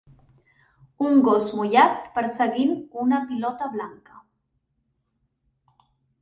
un 1.07 1.19
gos 1.27 1.49
mullat 1.59 2.07
perseguint 2.15 2.73
una 3.03 3.21
pilota 3.27 3.69
blanca. 3.75 4.19